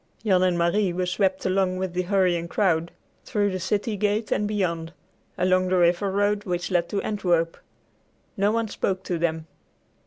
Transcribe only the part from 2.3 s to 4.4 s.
crowd, through the city gate